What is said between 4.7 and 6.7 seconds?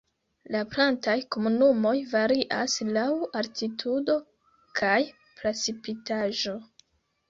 kaj precipitaĵo.